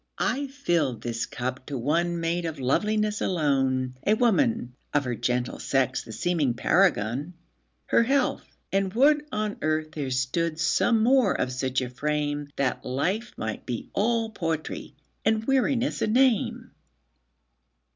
[0.17, 5.59] I filled this cup to one made up of loveliness alone,A woman, of her gentle
[5.59, 8.43] sex the seeming paragon—Her health!
[8.71, 13.67] and would on earth there stood some more of such a frame, That life might
[13.67, 16.71] be all poetry, and weariness a name.